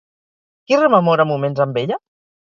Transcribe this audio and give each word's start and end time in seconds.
Qui 0.69 0.79
rememora 0.79 1.25
moments 1.31 1.61
amb 1.67 1.77
ella? 1.83 1.99